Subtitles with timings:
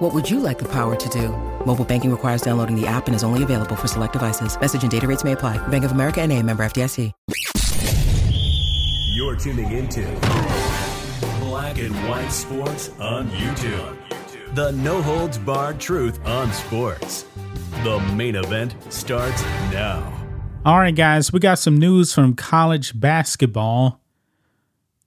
[0.00, 1.28] What would you like the power to do?
[1.66, 4.58] Mobile banking requires downloading the app and is only available for select devices.
[4.58, 5.58] Message and data rates may apply.
[5.68, 7.12] Bank of America and a member FDIC.
[9.14, 10.06] You're tuning into
[11.40, 13.94] Black and White Sports on YouTube.
[14.54, 17.26] The no holds barred truth on sports.
[17.84, 20.10] The main event starts now.
[20.64, 24.00] All right, guys, we got some news from college basketball.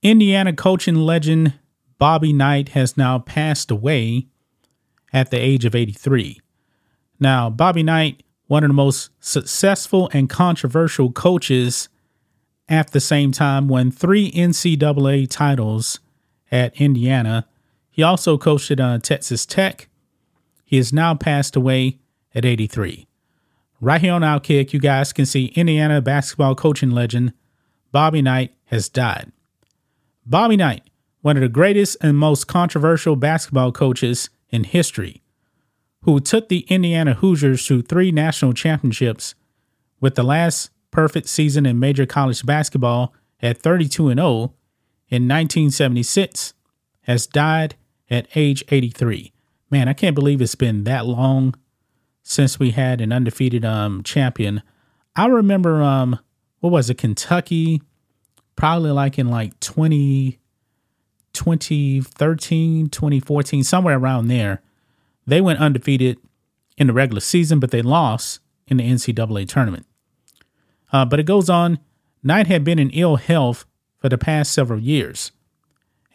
[0.04, 1.56] Indiana coaching legend
[1.98, 4.28] Bobby Knight has now passed away
[5.14, 6.42] at the age of 83.
[7.20, 11.88] Now, Bobby Knight, one of the most successful and controversial coaches
[12.68, 16.00] at the same time, won three NCAA titles
[16.52, 17.48] at Indiana.
[17.92, 19.88] He also coached at uh, Texas Tech.
[20.66, 22.00] He has now passed away
[22.34, 23.08] at 83.
[23.80, 27.34] Right here on Outkick, you guys can see Indiana basketball coaching legend
[27.92, 29.32] Bobby Knight has died.
[30.26, 30.84] Bobby Knight,
[31.22, 35.24] one of the greatest and most controversial basketball coaches in history,
[36.04, 39.34] who took the Indiana Hoosiers to three national championships
[40.00, 44.54] with the last perfect season in major college basketball at 32 and 0
[45.10, 46.54] in 1976,
[47.02, 47.76] has died
[48.10, 49.34] at age 83.
[49.72, 51.56] Man, I can't believe it's been that long
[52.22, 54.62] since we had an undefeated um, champion.
[55.16, 56.20] I remember, um,
[56.60, 57.82] what was it, Kentucky,
[58.56, 60.40] probably like in like 20,
[61.34, 64.62] 2013, 2014, somewhere around there.
[65.26, 66.18] They went undefeated
[66.78, 69.86] in the regular season, but they lost in the NCAA tournament.
[70.92, 71.80] Uh, but it goes on.
[72.22, 73.66] Knight had been in ill health
[74.00, 75.32] for the past several years.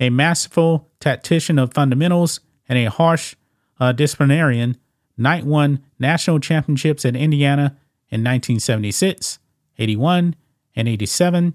[0.00, 3.34] A masterful tactician of fundamentals and a harsh
[3.80, 4.76] uh, disciplinarian,
[5.16, 7.76] Knight won national championships at Indiana
[8.10, 9.38] in 1976,
[9.78, 10.36] 81,
[10.76, 11.54] and 87,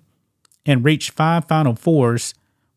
[0.66, 2.34] and reached five Final Fours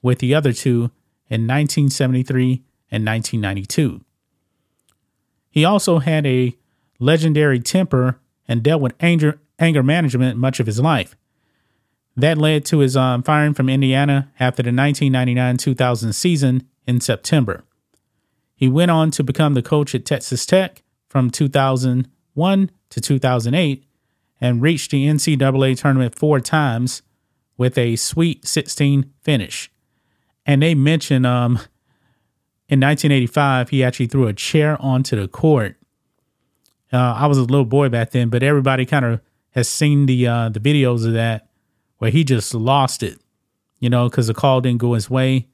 [0.06, 0.92] with the other two
[1.28, 2.62] in 1973
[2.92, 4.00] and 1992.
[5.50, 6.56] He also had a
[7.00, 11.16] legendary temper and dealt with anger, anger management much of his life.
[12.16, 17.64] That led to his um, firing from Indiana after the 1999 2000 season in September.
[18.54, 23.84] He went on to become the coach at Texas Tech from 2001 to 2008
[24.40, 27.02] and reached the NCAA tournament four times
[27.58, 29.68] with a Sweet 16 finish.
[30.46, 31.58] And they mention um,
[32.68, 35.76] in 1985, he actually threw a chair onto the court.
[36.92, 39.20] Uh, I was a little boy back then, but everybody kind of
[39.50, 41.48] has seen the uh, the videos of that
[41.98, 43.18] where he just lost it,
[43.80, 45.48] you know, because the call didn't go his way.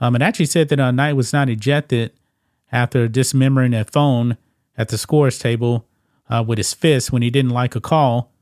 [0.00, 2.12] Um, it actually said that uh, Knight was not ejected
[2.70, 4.36] after dismembering a phone
[4.76, 5.86] at the scores table
[6.28, 8.32] uh, with his fist when he didn't like a call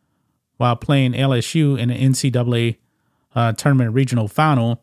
[0.56, 2.76] while playing LSU in the NCAA
[3.34, 4.82] uh, tournament regional final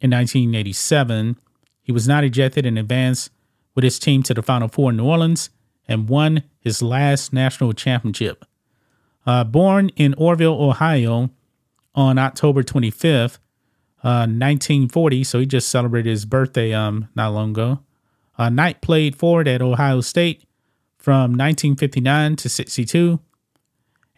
[0.00, 1.38] in 1987.
[1.82, 3.30] He was not ejected and advanced
[3.74, 5.50] with his team to the Final Four in New Orleans
[5.86, 8.44] and won his last national championship.
[9.26, 11.30] Uh, born in Orrville, Ohio
[11.94, 13.38] on October 25th,
[14.02, 17.80] uh, 1940, so he just celebrated his birthday um, not long ago.
[18.38, 20.44] Uh, Knight played forward at Ohio State
[20.98, 23.20] from 1959 to 62.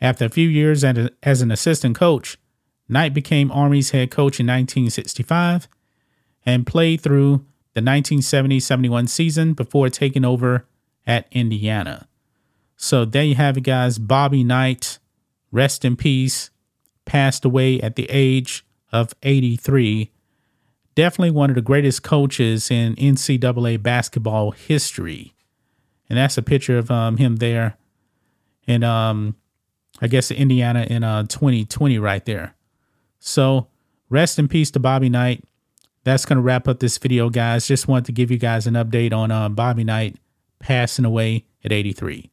[0.01, 2.39] After a few years as an assistant coach,
[2.89, 5.69] Knight became Army's head coach in 1965
[6.47, 7.45] and played through
[7.75, 10.67] the 1970 71 season before taking over
[11.07, 12.09] at Indiana.
[12.77, 13.99] So there you have it, guys.
[13.99, 14.99] Bobby Knight,
[15.51, 16.51] rest in peace,
[17.05, 20.11] passed away at the age of 83.
[20.95, 25.35] Definitely one of the greatest coaches in NCAA basketball history.
[26.09, 27.77] And that's a picture of um, him there
[28.67, 29.37] in, um,
[30.01, 32.55] I guess, Indiana in uh, 2020 right there.
[33.19, 33.69] So
[34.09, 35.45] rest in peace to Bobby Knight.
[36.05, 37.67] That's going to wrap up this video, guys.
[37.67, 40.17] Just wanted to give you guys an update on uh, Bobby Knight
[40.59, 42.31] passing away at 83.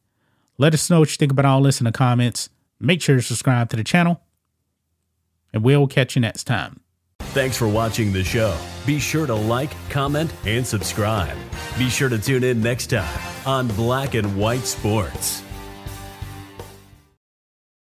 [0.58, 2.48] Let us know what you think about all this in the comments.
[2.80, 4.20] Make sure to subscribe to the channel,
[5.52, 6.80] and we'll catch you next time.
[7.20, 8.56] Thanks for watching the show.
[8.86, 11.36] Be sure to like, comment, and subscribe.
[11.78, 15.42] Be sure to tune in next time on Black and White Sports.